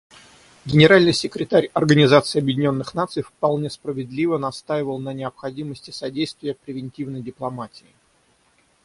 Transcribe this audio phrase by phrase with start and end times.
[0.65, 7.93] Генеральный секретарь Организации Объединенных Наций вполне справедливо настаивал на необходимости содействия превентивной дипломатии.